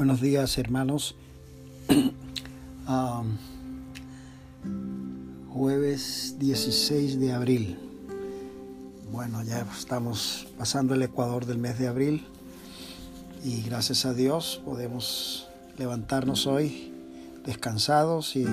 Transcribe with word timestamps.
Buenos 0.00 0.22
días 0.22 0.56
hermanos. 0.56 1.14
Um, 2.88 3.36
jueves 5.52 6.36
16 6.38 7.20
de 7.20 7.34
abril. 7.34 7.78
Bueno, 9.12 9.42
ya 9.42 9.66
estamos 9.78 10.48
pasando 10.56 10.94
el 10.94 11.02
ecuador 11.02 11.44
del 11.44 11.58
mes 11.58 11.78
de 11.78 11.86
abril 11.86 12.26
y 13.44 13.60
gracias 13.60 14.06
a 14.06 14.14
Dios 14.14 14.62
podemos 14.64 15.48
levantarnos 15.76 16.46
hoy 16.46 16.94
descansados 17.44 18.36
y 18.36 18.46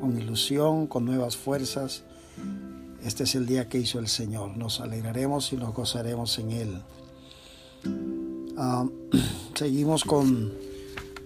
con 0.00 0.18
ilusión, 0.18 0.86
con 0.86 1.04
nuevas 1.04 1.36
fuerzas. 1.36 2.04
Este 3.04 3.24
es 3.24 3.34
el 3.34 3.44
día 3.44 3.68
que 3.68 3.76
hizo 3.76 3.98
el 3.98 4.08
Señor. 4.08 4.56
Nos 4.56 4.80
alegraremos 4.80 5.52
y 5.52 5.58
nos 5.58 5.74
gozaremos 5.74 6.38
en 6.38 6.50
Él. 6.52 6.82
Um, 7.84 8.90
seguimos 9.54 10.04
con 10.04 10.69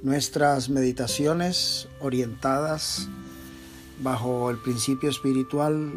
nuestras 0.05 0.69
meditaciones 0.69 1.89
orientadas 1.99 3.09
bajo 4.03 4.51
el 4.51 4.59
principio 4.59 5.09
espiritual 5.09 5.95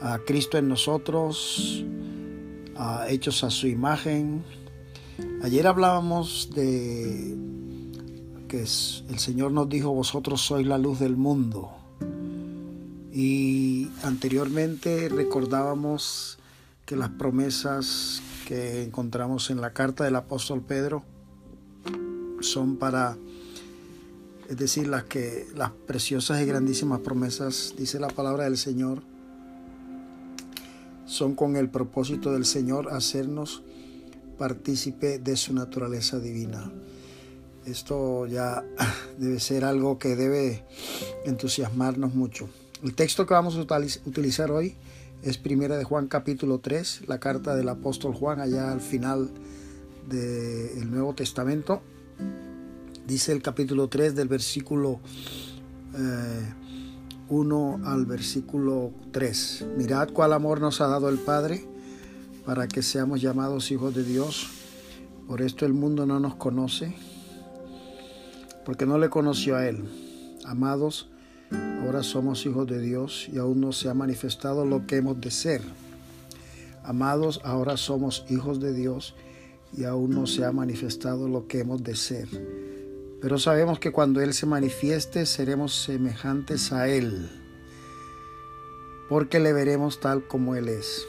a 0.00 0.18
Cristo 0.18 0.58
en 0.58 0.68
nosotros, 0.68 1.84
a 2.76 3.08
hechos 3.08 3.44
a 3.44 3.50
su 3.50 3.68
imagen. 3.68 4.42
Ayer 5.44 5.68
hablábamos 5.68 6.50
de 6.56 7.36
que 8.48 8.62
el 8.62 9.18
Señor 9.18 9.52
nos 9.52 9.68
dijo, 9.68 9.92
vosotros 9.92 10.40
sois 10.40 10.66
la 10.66 10.76
luz 10.76 10.98
del 10.98 11.16
mundo. 11.16 11.70
Y 13.12 13.92
anteriormente 14.02 15.08
recordábamos 15.08 16.38
que 16.84 16.96
las 16.96 17.10
promesas 17.10 18.20
que 18.48 18.82
encontramos 18.82 19.50
en 19.50 19.60
la 19.60 19.72
carta 19.72 20.02
del 20.02 20.16
apóstol 20.16 20.62
Pedro 20.62 21.04
son 22.44 22.76
para, 22.76 23.16
es 24.48 24.56
decir, 24.56 24.86
las 24.86 25.04
que 25.04 25.46
las 25.54 25.70
preciosas 25.70 26.42
y 26.42 26.46
grandísimas 26.46 27.00
promesas, 27.00 27.74
dice 27.76 27.98
la 27.98 28.08
palabra 28.08 28.44
del 28.44 28.56
Señor, 28.56 29.02
son 31.06 31.34
con 31.34 31.56
el 31.56 31.68
propósito 31.68 32.32
del 32.32 32.44
Señor 32.44 32.92
hacernos 32.92 33.62
partícipe 34.38 35.18
de 35.18 35.36
su 35.36 35.54
naturaleza 35.54 36.18
divina. 36.18 36.70
Esto 37.66 38.26
ya 38.26 38.64
debe 39.18 39.40
ser 39.40 39.64
algo 39.64 39.98
que 39.98 40.16
debe 40.16 40.64
entusiasmarnos 41.24 42.14
mucho. 42.14 42.48
El 42.82 42.94
texto 42.94 43.26
que 43.26 43.34
vamos 43.34 43.56
a 43.56 43.60
utilizar 44.06 44.50
hoy 44.50 44.74
es 45.22 45.38
Primera 45.38 45.78
de 45.78 45.84
Juan 45.84 46.06
capítulo 46.06 46.58
3, 46.58 47.02
la 47.06 47.18
carta 47.18 47.56
del 47.56 47.70
apóstol 47.70 48.12
Juan 48.12 48.40
allá 48.40 48.70
al 48.70 48.82
final 48.82 49.30
del 50.08 50.90
Nuevo 50.90 51.14
Testamento. 51.14 51.80
Dice 53.06 53.32
el 53.32 53.42
capítulo 53.42 53.88
3 53.88 54.14
del 54.14 54.28
versículo 54.28 55.00
1 57.28 57.76
eh, 57.76 57.80
al 57.84 58.06
versículo 58.06 58.92
3. 59.12 59.66
Mirad 59.76 60.08
cuál 60.10 60.32
amor 60.32 60.60
nos 60.60 60.80
ha 60.80 60.86
dado 60.86 61.10
el 61.10 61.18
Padre 61.18 61.66
para 62.46 62.66
que 62.66 62.82
seamos 62.82 63.20
llamados 63.20 63.70
hijos 63.70 63.94
de 63.94 64.04
Dios. 64.04 64.48
Por 65.28 65.42
esto 65.42 65.66
el 65.66 65.74
mundo 65.74 66.06
no 66.06 66.18
nos 66.18 66.34
conoce, 66.36 66.94
porque 68.64 68.86
no 68.86 68.98
le 68.98 69.08
conoció 69.10 69.56
a 69.56 69.66
Él. 69.68 69.84
Amados, 70.44 71.08
ahora 71.82 72.02
somos 72.02 72.44
hijos 72.46 72.66
de 72.66 72.80
Dios 72.80 73.28
y 73.32 73.38
aún 73.38 73.60
no 73.60 73.72
se 73.72 73.88
ha 73.88 73.94
manifestado 73.94 74.64
lo 74.64 74.86
que 74.86 74.96
hemos 74.96 75.20
de 75.20 75.30
ser. 75.30 75.62
Amados, 76.82 77.40
ahora 77.44 77.76
somos 77.76 78.24
hijos 78.28 78.60
de 78.60 78.74
Dios 78.74 79.14
y 79.76 79.84
aún 79.84 80.10
no 80.10 80.26
se 80.26 80.44
ha 80.44 80.52
manifestado 80.52 81.28
lo 81.28 81.46
que 81.46 81.60
hemos 81.60 81.82
de 81.82 81.96
ser 81.96 82.28
pero 83.24 83.38
sabemos 83.38 83.78
que 83.78 83.90
cuando 83.90 84.20
Él 84.20 84.34
se 84.34 84.44
manifieste 84.44 85.24
seremos 85.24 85.74
semejantes 85.74 86.72
a 86.72 86.90
Él, 86.90 87.30
porque 89.08 89.40
le 89.40 89.54
veremos 89.54 89.98
tal 89.98 90.26
como 90.26 90.56
Él 90.56 90.68
es. 90.68 91.06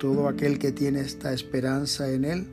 todo 0.00 0.28
aquel 0.28 0.58
que 0.58 0.72
tiene 0.72 1.00
esta 1.00 1.34
esperanza 1.34 2.10
en 2.10 2.24
Él 2.24 2.46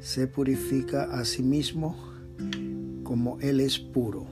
se 0.00 0.26
purifica 0.26 1.02
a 1.12 1.26
sí 1.26 1.42
mismo 1.42 1.94
como 3.02 3.38
Él 3.40 3.60
es 3.60 3.78
puro. 3.78 4.26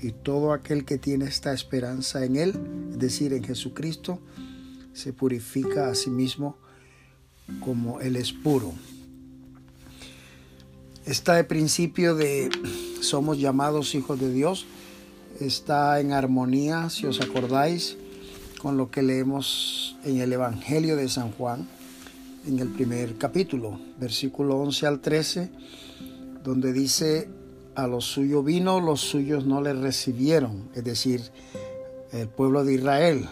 Y 0.00 0.12
todo 0.12 0.52
aquel 0.52 0.84
que 0.84 0.98
tiene 0.98 1.24
esta 1.24 1.52
esperanza 1.52 2.24
en 2.24 2.36
Él, 2.36 2.54
es 2.92 3.00
decir, 3.00 3.32
en 3.32 3.42
Jesucristo, 3.42 4.20
se 4.92 5.12
purifica 5.12 5.88
a 5.88 5.96
sí 5.96 6.08
mismo 6.10 6.56
como 7.58 8.00
Él 8.00 8.14
es 8.14 8.32
puro. 8.32 8.74
Está 11.06 11.38
el 11.38 11.44
principio 11.44 12.14
de 12.14 12.48
somos 13.02 13.38
llamados 13.38 13.94
hijos 13.94 14.18
de 14.18 14.32
Dios 14.32 14.64
está 15.38 16.00
en 16.00 16.12
armonía, 16.12 16.88
si 16.88 17.06
os 17.06 17.20
acordáis, 17.20 17.98
con 18.62 18.78
lo 18.78 18.90
que 18.90 19.02
leemos 19.02 19.98
en 20.04 20.20
el 20.20 20.32
Evangelio 20.32 20.96
de 20.96 21.10
San 21.10 21.30
Juan, 21.32 21.68
en 22.46 22.58
el 22.58 22.68
primer 22.68 23.18
capítulo, 23.18 23.78
versículo 24.00 24.56
11 24.56 24.86
al 24.86 25.00
13, 25.00 25.50
donde 26.42 26.72
dice, 26.72 27.28
a 27.74 27.86
los 27.86 28.06
suyos 28.06 28.42
vino, 28.42 28.80
los 28.80 29.02
suyos 29.02 29.44
no 29.44 29.60
le 29.60 29.74
recibieron, 29.74 30.70
es 30.74 30.84
decir, 30.84 31.20
el 32.12 32.28
pueblo 32.28 32.64
de 32.64 32.74
Israel. 32.76 33.28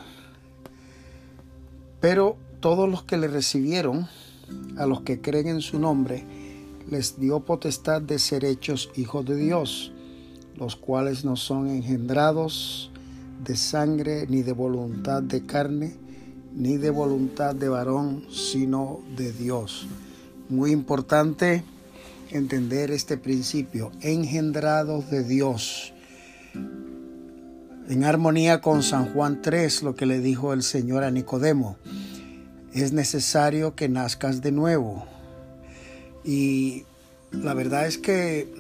Pero 2.02 2.36
todos 2.60 2.86
los 2.90 3.02
que 3.04 3.16
le 3.16 3.28
recibieron, 3.28 4.08
a 4.76 4.84
los 4.84 5.00
que 5.00 5.22
creen 5.22 5.48
en 5.48 5.62
su 5.62 5.78
nombre, 5.78 6.41
les 6.91 7.19
dio 7.19 7.41
potestad 7.41 8.03
de 8.03 8.19
ser 8.19 8.44
hechos 8.44 8.91
hijos 8.97 9.25
de 9.25 9.37
Dios, 9.37 9.93
los 10.56 10.76
cuales 10.76 11.25
no 11.25 11.37
son 11.37 11.69
engendrados 11.69 12.91
de 13.44 13.56
sangre, 13.56 14.26
ni 14.28 14.43
de 14.43 14.53
voluntad 14.53 15.22
de 15.22 15.44
carne, 15.44 15.97
ni 16.54 16.76
de 16.76 16.91
voluntad 16.91 17.54
de 17.54 17.69
varón, 17.69 18.25
sino 18.31 19.00
de 19.16 19.32
Dios. 19.32 19.87
Muy 20.48 20.70
importante 20.70 21.65
entender 22.31 22.91
este 22.91 23.16
principio, 23.16 23.91
engendrados 24.00 25.10
de 25.10 25.25
Dios. 25.25 25.93
En 27.88 28.04
armonía 28.04 28.60
con 28.60 28.82
San 28.82 29.12
Juan 29.12 29.43
3, 29.43 29.82
lo 29.82 29.94
que 29.94 30.06
le 30.06 30.20
dijo 30.20 30.53
el 30.53 30.62
Señor 30.62 31.04
a 31.04 31.10
Nicodemo, 31.10 31.76
es 32.72 32.93
necesario 32.93 33.75
que 33.75 33.88
nazcas 33.88 34.41
de 34.41 34.53
nuevo. 34.53 35.11
Y 36.24 36.84
la 37.30 37.54
verdad 37.54 37.86
es 37.86 37.98
que 37.98 38.52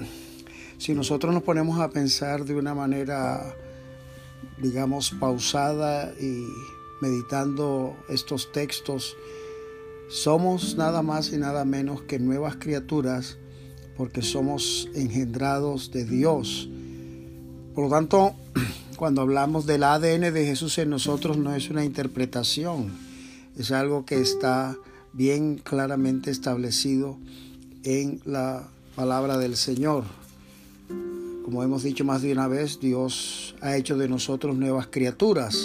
si 0.78 0.94
nosotros 0.94 1.32
nos 1.32 1.42
ponemos 1.42 1.80
a 1.80 1.90
pensar 1.90 2.44
de 2.44 2.54
una 2.54 2.74
manera, 2.74 3.54
digamos, 4.58 5.12
pausada 5.12 6.12
y 6.20 6.44
meditando 7.00 7.96
estos 8.08 8.50
textos, 8.52 9.16
somos 10.08 10.76
nada 10.76 11.02
más 11.02 11.32
y 11.32 11.38
nada 11.38 11.64
menos 11.64 12.02
que 12.02 12.18
nuevas 12.18 12.56
criaturas 12.56 13.38
porque 13.96 14.22
somos 14.22 14.88
engendrados 14.94 15.90
de 15.90 16.04
Dios. 16.04 16.68
Por 17.74 17.84
lo 17.84 17.90
tanto, 17.90 18.34
cuando 18.96 19.22
hablamos 19.22 19.66
del 19.66 19.84
ADN 19.84 20.32
de 20.32 20.46
Jesús 20.46 20.78
en 20.78 20.90
nosotros 20.90 21.36
no 21.38 21.54
es 21.54 21.70
una 21.70 21.84
interpretación, 21.84 22.92
es 23.56 23.70
algo 23.70 24.04
que 24.04 24.20
está 24.20 24.76
bien 25.12 25.58
claramente 25.58 26.30
establecido 26.30 27.18
en 27.84 28.20
la 28.24 28.68
palabra 28.94 29.38
del 29.38 29.56
Señor. 29.56 30.04
Como 31.44 31.62
hemos 31.62 31.82
dicho 31.82 32.04
más 32.04 32.22
de 32.22 32.32
una 32.32 32.48
vez, 32.48 32.78
Dios 32.80 33.54
ha 33.60 33.76
hecho 33.76 33.96
de 33.96 34.08
nosotros 34.08 34.56
nuevas 34.56 34.86
criaturas, 34.86 35.56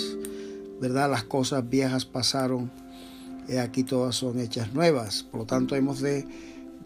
¿verdad? 0.81 1.09
Las 1.09 1.23
cosas 1.23 1.69
viejas 1.69 2.05
pasaron, 2.05 2.71
aquí 3.61 3.83
todas 3.83 4.15
son 4.15 4.39
hechas 4.39 4.73
nuevas. 4.73 5.23
Por 5.23 5.41
lo 5.41 5.45
tanto, 5.45 5.75
hemos 5.75 6.01
de, 6.01 6.25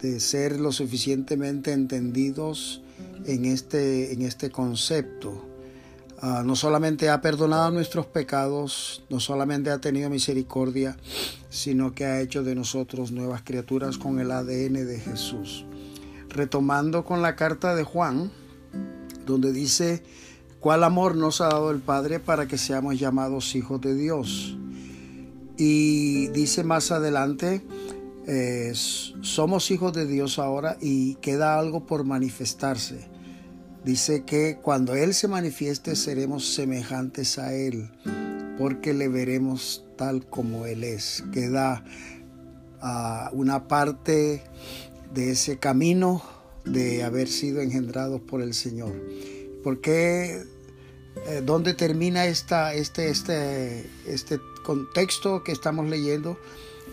de 0.00 0.20
ser 0.20 0.60
lo 0.60 0.72
suficientemente 0.72 1.72
entendidos 1.72 2.82
en 3.26 3.44
este, 3.44 4.12
en 4.12 4.22
este 4.22 4.50
concepto. 4.50 5.51
Ah, 6.24 6.44
no 6.46 6.54
solamente 6.54 7.10
ha 7.10 7.20
perdonado 7.20 7.72
nuestros 7.72 8.06
pecados, 8.06 9.02
no 9.10 9.18
solamente 9.18 9.70
ha 9.70 9.80
tenido 9.80 10.08
misericordia, 10.08 10.96
sino 11.50 11.96
que 11.96 12.04
ha 12.04 12.20
hecho 12.20 12.44
de 12.44 12.54
nosotros 12.54 13.10
nuevas 13.10 13.42
criaturas 13.42 13.98
con 13.98 14.20
el 14.20 14.30
ADN 14.30 14.86
de 14.86 15.00
Jesús. 15.00 15.66
Retomando 16.28 17.04
con 17.04 17.22
la 17.22 17.34
carta 17.34 17.74
de 17.74 17.82
Juan, 17.82 18.30
donde 19.26 19.52
dice, 19.52 20.04
¿cuál 20.60 20.84
amor 20.84 21.16
nos 21.16 21.40
ha 21.40 21.48
dado 21.48 21.72
el 21.72 21.80
Padre 21.80 22.20
para 22.20 22.46
que 22.46 22.56
seamos 22.56 23.00
llamados 23.00 23.56
hijos 23.56 23.80
de 23.80 23.96
Dios? 23.96 24.56
Y 25.56 26.28
dice 26.28 26.62
más 26.62 26.92
adelante, 26.92 27.66
eh, 28.28 28.70
somos 28.74 29.72
hijos 29.72 29.92
de 29.92 30.06
Dios 30.06 30.38
ahora 30.38 30.76
y 30.80 31.16
queda 31.16 31.58
algo 31.58 31.84
por 31.84 32.04
manifestarse 32.04 33.10
Dice 33.84 34.24
que 34.24 34.58
cuando 34.62 34.94
Él 34.94 35.12
se 35.12 35.26
manifieste 35.26 35.96
seremos 35.96 36.54
semejantes 36.54 37.38
a 37.38 37.52
Él, 37.52 37.90
porque 38.56 38.94
le 38.94 39.08
veremos 39.08 39.84
tal 39.96 40.24
como 40.26 40.66
Él 40.66 40.84
es. 40.84 41.24
Queda 41.32 41.84
uh, 42.80 43.36
una 43.36 43.66
parte 43.66 44.44
de 45.12 45.30
ese 45.32 45.58
camino 45.58 46.22
de 46.64 47.02
haber 47.02 47.26
sido 47.26 47.60
engendrados 47.60 48.20
por 48.20 48.40
el 48.40 48.54
Señor. 48.54 48.92
¿Por 49.64 49.80
qué? 49.80 50.44
Eh, 51.26 51.42
¿Dónde 51.44 51.74
termina 51.74 52.26
esta, 52.26 52.74
este, 52.74 53.10
este, 53.10 53.84
este 54.06 54.40
contexto 54.64 55.42
que 55.42 55.52
estamos 55.52 55.88
leyendo? 55.88 56.38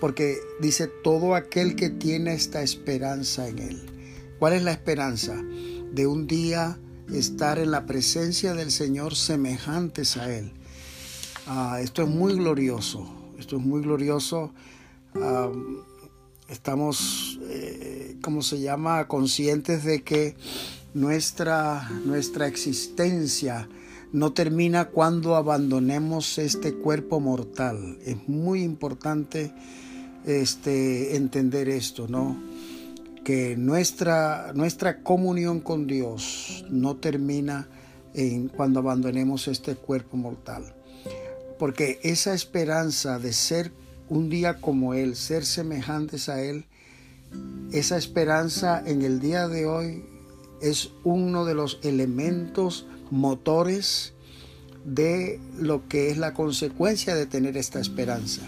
Porque 0.01 0.39
dice 0.59 0.87
todo 1.03 1.35
aquel 1.35 1.75
que 1.75 1.89
tiene 1.89 2.33
esta 2.33 2.61
esperanza 2.63 3.47
en 3.47 3.59
Él. 3.59 3.81
¿Cuál 4.39 4.53
es 4.53 4.63
la 4.63 4.71
esperanza? 4.71 5.35
De 5.93 6.07
un 6.07 6.27
día 6.27 6.77
estar 7.11 7.59
en 7.59 7.71
la 7.71 7.85
presencia 7.85 8.53
del 8.53 8.71
Señor 8.71 9.15
semejantes 9.15 10.17
a 10.17 10.33
Él. 10.33 10.51
Ah, 11.47 11.79
esto 11.81 12.03
es 12.03 12.09
muy 12.09 12.35
glorioso, 12.35 13.07
esto 13.39 13.57
es 13.57 13.63
muy 13.63 13.81
glorioso. 13.81 14.51
Ah, 15.15 15.51
estamos, 16.47 17.39
eh, 17.43 18.17
como 18.21 18.41
se 18.41 18.59
llama?, 18.59 19.07
conscientes 19.07 19.83
de 19.83 20.03
que 20.03 20.35
nuestra, 20.93 21.89
nuestra 22.05 22.47
existencia 22.47 23.67
no 24.11 24.33
termina 24.33 24.85
cuando 24.85 25.35
abandonemos 25.35 26.37
este 26.37 26.73
cuerpo 26.73 27.19
mortal. 27.19 27.97
Es 28.05 28.27
muy 28.27 28.63
importante 28.63 29.53
este, 30.25 31.15
entender 31.15 31.69
esto, 31.69 32.07
¿no? 32.07 32.37
Que 33.29 33.55
nuestra, 33.55 34.53
nuestra 34.55 35.03
comunión 35.03 35.59
con 35.59 35.85
Dios 35.85 36.65
no 36.71 36.95
termina 36.95 37.69
en 38.15 38.47
cuando 38.47 38.79
abandonemos 38.79 39.47
este 39.47 39.75
cuerpo 39.75 40.17
mortal. 40.17 40.73
Porque 41.59 41.99
esa 42.01 42.33
esperanza 42.33 43.19
de 43.19 43.31
ser 43.33 43.71
un 44.09 44.29
día 44.29 44.59
como 44.59 44.95
Él, 44.95 45.15
ser 45.15 45.45
semejantes 45.45 46.27
a 46.27 46.41
Él, 46.41 46.65
esa 47.71 47.97
esperanza 47.97 48.81
en 48.83 49.03
el 49.03 49.19
día 49.19 49.47
de 49.47 49.67
hoy 49.67 50.03
es 50.59 50.89
uno 51.03 51.45
de 51.45 51.53
los 51.53 51.79
elementos 51.83 52.87
motores 53.11 54.13
de 54.85 55.39
lo 55.55 55.87
que 55.87 56.09
es 56.09 56.17
la 56.17 56.33
consecuencia 56.33 57.13
de 57.13 57.27
tener 57.27 57.57
esta 57.57 57.79
esperanza. 57.79 58.41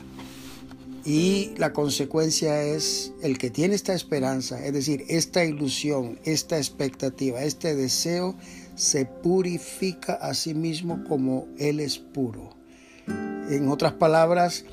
Y 1.03 1.53
la 1.57 1.73
consecuencia 1.73 2.61
es 2.63 3.11
el 3.23 3.39
que 3.39 3.49
tiene 3.49 3.73
esta 3.73 3.93
esperanza, 3.93 4.63
es 4.63 4.73
decir, 4.73 5.03
esta 5.07 5.43
ilusión, 5.43 6.19
esta 6.25 6.57
expectativa, 6.57 7.43
este 7.43 7.75
deseo, 7.75 8.35
se 8.75 9.05
purifica 9.05 10.13
a 10.13 10.33
sí 10.33 10.53
mismo 10.53 11.03
como 11.07 11.47
Él 11.57 11.79
es 11.79 11.97
puro. 11.97 12.55
En 13.07 13.67
otras 13.69 13.93
palabras, 13.93 14.65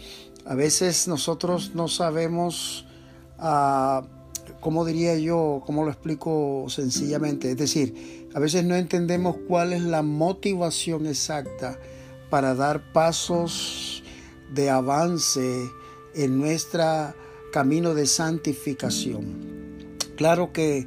a 0.45 0.55
veces 0.55 1.09
nosotros 1.09 1.73
no 1.75 1.89
sabemos, 1.89 2.87
uh, 3.39 4.03
¿cómo 4.61 4.85
diría 4.85 5.17
yo? 5.17 5.63
¿Cómo 5.65 5.85
lo 5.85 5.91
explico 5.91 6.67
sencillamente? 6.69 7.51
Es 7.51 7.57
decir, 7.57 8.29
a 8.35 8.41
veces 8.41 8.65
no 8.65 8.77
entendemos 8.77 9.37
cuál 9.49 9.73
es 9.73 9.83
la 9.83 10.03
motivación 10.03 11.07
exacta 11.07 11.79
para 12.29 12.55
dar 12.55 12.93
pasos 12.93 14.03
de 14.55 14.71
avance 14.71 15.71
en 16.19 16.37
nuestro 16.37 17.15
camino 17.53 17.95
de 17.95 18.07
santificación. 18.07 19.87
Claro 20.17 20.53
que 20.53 20.87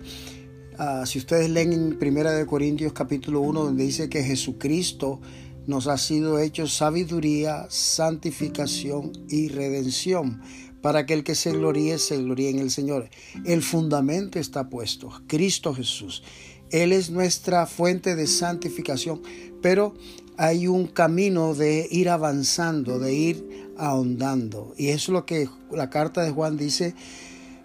ah, 0.78 1.06
si 1.06 1.20
ustedes 1.20 1.50
leen 1.50 1.72
en 1.72 1.98
Primera 1.98 2.34
de 2.34 2.46
Corintios 2.46 2.92
capítulo 2.92 3.40
1 3.40 3.64
donde 3.64 3.86
dice 3.86 4.10
que 4.10 4.24
Jesucristo 4.24 5.22
nos 5.68 5.88
ha 5.88 5.98
sido 5.98 6.38
hecho 6.38 6.68
sabiduría, 6.68 7.66
santificación 7.70 9.14
y 9.30 9.48
redención, 9.48 10.42
para 10.82 11.06
que 11.06 11.14
el 11.14 11.24
que 11.24 11.36
se 11.36 11.52
gloríe, 11.52 11.98
se 11.98 12.18
gloríe 12.18 12.50
en 12.50 12.60
el 12.60 12.72
Señor. 12.72 13.10
El 13.46 13.62
fundamento 13.62 14.38
está 14.38 14.68
puesto, 14.68 15.12
Cristo 15.28 15.74
Jesús. 15.74 16.24
Él 16.72 16.92
es 16.92 17.10
nuestra 17.10 17.68
fuente 17.68 18.16
de 18.16 18.28
santificación, 18.28 19.22
pero 19.62 19.94
hay 20.38 20.68
un 20.68 20.88
camino 20.88 21.54
de 21.54 21.88
ir 21.92 22.10
avanzando, 22.10 22.98
de 22.98 23.14
ir 23.14 23.71
ahondando. 23.82 24.74
Y 24.78 24.90
es 24.90 25.10
lo 25.10 25.26
que 25.26 25.50
la 25.72 25.90
carta 25.90 26.22
de 26.22 26.32
Juan 26.32 26.56
dice, 26.56 26.94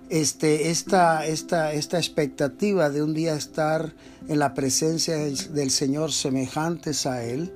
este, 0.08 0.70
esta, 0.70 1.26
esta, 1.26 1.72
esta 1.72 1.98
expectativa 1.98 2.90
de 2.90 3.02
un 3.02 3.12
día 3.12 3.34
estar 3.34 3.94
en 4.26 4.38
la 4.38 4.54
presencia 4.54 5.16
del 5.16 5.70
Señor 5.70 6.12
semejantes 6.12 7.06
a 7.06 7.22
Él, 7.22 7.52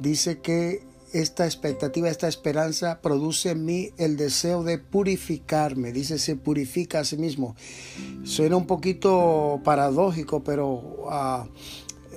dice 0.00 0.40
que 0.40 0.82
esta 1.12 1.44
expectativa, 1.44 2.08
esta 2.08 2.28
esperanza 2.28 3.00
produce 3.00 3.50
en 3.50 3.64
mí 3.64 3.90
el 3.96 4.16
deseo 4.16 4.64
de 4.64 4.78
purificarme. 4.78 5.92
Dice, 5.92 6.18
se 6.18 6.36
purifica 6.36 7.00
a 7.00 7.04
sí 7.04 7.16
mismo. 7.16 7.56
Suena 8.24 8.56
un 8.56 8.66
poquito 8.66 9.60
paradójico, 9.64 10.42
pero 10.42 11.06
ah, 11.10 11.46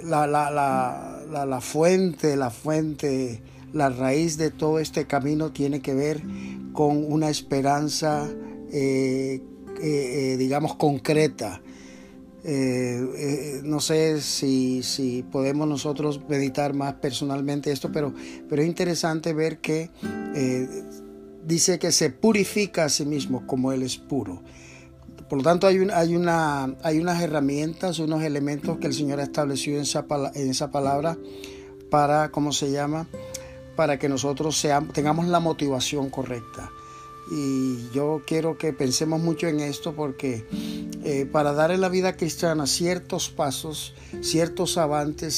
la, 0.04 0.28
la, 0.28 0.52
la, 0.52 1.46
la, 1.46 1.62
fuente, 1.62 2.36
la 2.36 2.50
fuente, 2.50 3.42
la 3.74 3.90
raíz 3.90 4.38
de 4.38 4.52
todo 4.52 4.80
este 4.80 5.06
camino 5.06 5.52
tiene 5.52 5.82
que 5.82 5.94
ver 5.94 6.22
con 6.72 7.12
una 7.12 7.30
esperanza, 7.30 8.30
eh, 8.72 9.42
eh, 9.82 10.34
eh, 10.34 10.38
digamos, 10.38 10.76
concreta 10.76 11.62
no 13.64 13.80
sé 13.80 14.20
si, 14.20 14.84
si, 14.84 15.24
podemos 15.24 15.66
nosotros 15.66 16.20
meditar 16.28 16.74
más 16.74 16.96
personalmente 16.96 17.72
esto, 17.72 17.90
pero, 17.90 18.14
pero 18.50 18.62
es 18.62 18.68
interesante 18.68 19.32
ver 19.34 19.60
que 19.60 19.90
dice 21.46 21.80
que 21.80 21.94
se 21.94 22.10
purifica 22.10 22.84
a 22.84 22.90
sí 22.90 23.06
mismo 23.06 23.48
como 23.48 23.72
Él 23.72 23.82
es 23.82 23.98
puro. 23.98 24.44
Por 25.30 25.38
lo 25.38 25.44
tanto, 25.44 25.68
hay, 25.68 25.80
un, 25.80 25.90
hay, 25.92 26.18
una, 26.18 26.76
hay 26.84 27.00
unas 27.00 27.22
herramientas, 27.22 28.00
unos 28.00 28.24
elementos 28.24 28.78
que 28.78 28.88
el 28.88 28.94
Señor 28.94 29.22
ha 29.22 29.24
establecido 29.24 29.78
en 29.78 29.84
esa, 29.84 30.06
en 30.36 30.50
esa 30.50 30.70
palabra 30.70 31.18
para, 31.90 32.30
¿cómo 32.30 32.52
se 32.52 32.72
llama? 32.72 33.08
Para 33.76 33.98
que 33.98 34.10
nosotros 34.10 34.58
seamos, 34.58 34.94
tengamos 34.94 35.28
la 35.28 35.40
motivación 35.40 36.10
correcta. 36.10 36.72
Y 37.32 37.90
yo 37.94 38.22
quiero 38.28 38.58
que 38.58 38.74
pensemos 38.74 39.22
mucho 39.22 39.48
en 39.48 39.62
esto 39.62 39.94
porque 39.94 40.46
eh, 41.06 41.26
para 41.26 41.54
dar 41.54 41.72
en 41.72 41.82
la 41.82 41.90
vida 41.90 42.16
cristiana 42.18 42.68
ciertos 42.68 43.30
pasos, 43.30 43.94
ciertos 44.22 44.78
avances, 44.78 45.34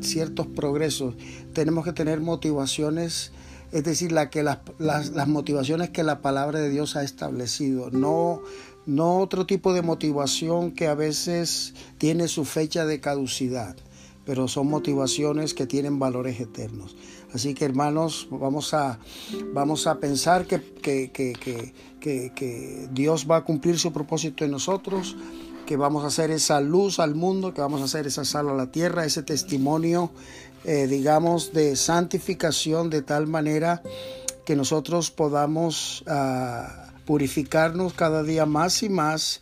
ciertos 0.00 0.46
progresos, 0.46 1.14
tenemos 1.52 1.84
que 1.84 1.92
tener 1.92 2.20
motivaciones, 2.20 3.32
es 3.72 3.84
decir, 3.84 4.10
la 4.10 4.30
que 4.30 4.42
las, 4.42 4.58
las, 4.78 5.28
motivaciones 5.28 5.90
que 5.90 6.02
la 6.02 6.22
palabra 6.22 6.60
de 6.60 6.70
Dios 6.70 6.96
ha 6.96 7.04
establecido, 7.04 7.90
no, 7.90 8.42
no 8.86 9.18
otro 9.18 9.44
tipo 9.46 9.74
de 9.74 9.82
motivación 9.82 10.72
que 10.72 10.88
a 10.88 10.94
veces 10.94 11.74
tiene 11.98 12.26
su 12.26 12.44
fecha 12.44 12.86
de 12.86 13.00
caducidad, 13.00 13.76
pero 14.24 14.48
son 14.48 14.68
motivaciones 14.68 15.54
que 15.54 15.66
tienen 15.66 15.98
valores 15.98 16.40
eternos. 16.40 16.96
Así 17.32 17.54
que 17.54 17.64
hermanos, 17.64 18.28
vamos 18.30 18.74
a, 18.74 18.98
vamos 19.52 19.86
a 19.86 19.98
pensar 19.98 20.46
que, 20.46 20.60
que, 20.80 21.72
Dios 22.92 23.26
va 23.30 23.36
a 23.36 23.44
cumplir 23.44 23.78
su 23.78 23.92
propósito 23.92 24.44
en 24.44 24.50
nosotros, 24.50 25.16
que 25.66 25.76
vamos 25.76 26.04
a 26.04 26.08
hacer 26.08 26.30
esa 26.30 26.60
luz 26.60 26.98
al 26.98 27.14
mundo, 27.14 27.54
que 27.54 27.60
vamos 27.60 27.80
a 27.80 27.84
hacer 27.84 28.06
esa 28.06 28.24
sal 28.24 28.48
a 28.48 28.54
la 28.54 28.70
tierra, 28.70 29.06
ese 29.06 29.22
testimonio, 29.22 30.10
eh, 30.64 30.86
digamos, 30.86 31.52
de 31.52 31.74
santificación 31.76 32.90
de 32.90 33.02
tal 33.02 33.26
manera 33.26 33.82
que 34.44 34.54
nosotros 34.54 35.10
podamos 35.10 36.04
ah, 36.06 36.92
purificarnos 37.06 37.94
cada 37.94 38.22
día 38.22 38.44
más 38.44 38.82
y 38.82 38.88
más 38.88 39.40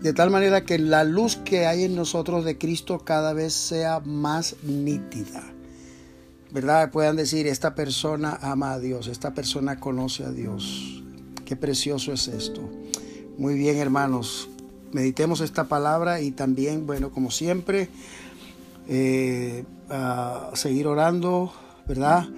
de 0.00 0.12
tal 0.12 0.30
manera 0.30 0.64
que 0.64 0.78
la 0.78 1.04
luz 1.04 1.36
que 1.36 1.66
hay 1.66 1.84
en 1.84 1.94
nosotros 1.94 2.44
de 2.44 2.58
Cristo 2.58 3.00
cada 3.04 3.32
vez 3.32 3.52
sea 3.52 4.00
más 4.00 4.56
nítida. 4.62 5.42
¿verdad? 6.52 6.90
Puedan 6.90 7.16
decir, 7.16 7.46
esta 7.46 7.74
persona 7.74 8.38
ama 8.42 8.72
a 8.72 8.78
Dios, 8.80 9.06
esta 9.06 9.34
persona 9.34 9.78
conoce 9.78 10.24
a 10.24 10.30
Dios. 10.30 11.02
Qué 11.44 11.56
precioso 11.56 12.12
es 12.12 12.28
esto. 12.28 12.68
Muy 13.38 13.54
bien, 13.54 13.76
hermanos, 13.76 14.48
meditemos 14.92 15.40
esta 15.40 15.64
palabra 15.64 16.20
y 16.20 16.32
también, 16.32 16.86
bueno, 16.86 17.10
como 17.10 17.30
siempre, 17.30 17.88
eh, 18.88 19.64
seguir 20.54 20.86
orando, 20.86 21.52
¿verdad? 21.86 22.28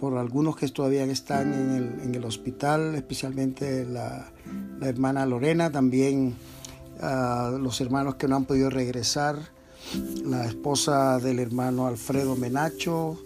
Por 0.00 0.16
algunos 0.16 0.56
que 0.56 0.66
todavía 0.68 1.04
están 1.04 1.52
en 1.52 2.14
el, 2.14 2.24
hospital, 2.24 2.94
especialmente 2.94 3.84
la, 3.84 4.32
hermana 4.80 5.26
Lorena, 5.26 5.70
también 5.70 6.34
los 7.00 7.80
hermanos 7.80 8.16
que 8.16 8.28
no 8.28 8.36
han 8.36 8.44
podido 8.44 8.70
regresar, 8.70 9.36
la 10.24 10.46
esposa 10.46 11.18
del 11.18 11.38
hermano 11.38 11.86
Alfredo 11.86 12.36
Menacho, 12.36 13.18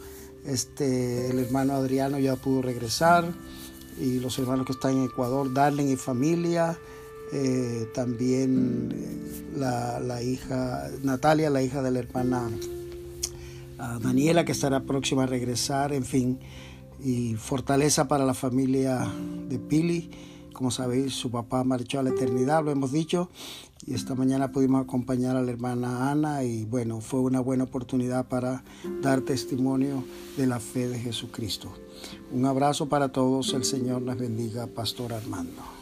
este, 0.47 1.31
el 1.31 1.38
hermano 1.38 1.75
Adriano 1.75 2.19
ya 2.19 2.37
pudo 2.37 2.62
regresar 2.62 3.25
y 3.99 4.19
los 4.21 4.38
hermanos 4.38 4.66
que 4.66 4.73
están 4.73 4.93
en 4.93 5.04
Ecuador, 5.04 5.52
Darling 5.52 5.87
y 5.87 5.97
familia. 5.97 6.78
Eh, 7.33 7.88
también 7.95 8.93
eh, 8.95 9.57
la, 9.57 10.23
hija 10.23 10.88
Natalia, 11.02 11.50
la 11.50 11.62
hija 11.62 11.83
de 11.83 11.90
la 11.90 11.99
hermana 12.00 12.50
ah, 13.78 13.99
Daniela, 14.00 14.45
que 14.45 14.52
estará 14.52 14.81
próxima 14.81 15.25
a 15.25 15.26
regresar, 15.26 15.93
en 15.93 16.04
fin, 16.04 16.38
y 17.02 17.35
fortaleza 17.35 18.07
para 18.07 18.25
la 18.25 18.35
familia 18.35 19.11
de 19.49 19.59
Pili, 19.59 20.11
Como 20.54 20.70
sabéis, 20.70 21.14
su 21.14 21.32
papá 21.32 21.64
marchó 21.64 21.99
a 21.99 22.04
la 22.04 22.11
eternidad, 22.11 22.64
lo 22.64 22.70
hemos 22.70 22.92
dicho, 22.92 23.28
y 23.84 23.92
esta 23.92 24.14
mañana 24.14 24.52
pudimos 24.52 24.84
acompañar 24.84 25.37
a 25.37 25.42
la 25.42 25.50
hermana 25.50 26.12
Ana 26.12 26.44
y 26.44 26.64
bueno, 26.64 27.00
fue 27.00 27.20
una 27.20 27.40
buena 27.40 27.64
oportunidad 27.64 28.28
para 28.28 28.62
dar 29.02 29.20
testimonio 29.23 30.04
de 30.37 30.46
la 30.46 30.61
fe 30.61 30.88
de 30.88 31.00
Jesucristo. 31.00 31.73
Un 32.32 32.46
abrazo 32.46 32.88
para 32.88 33.11
todos, 33.11 33.52
el 33.52 33.64
Señor 33.64 34.02
nos 34.02 34.16
bendiga, 34.16 34.68
Pastor 34.68 35.12
Armando. 35.12 35.74